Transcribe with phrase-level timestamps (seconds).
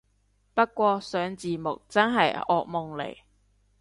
[0.55, 3.17] 不過上字幕真係惡夢嚟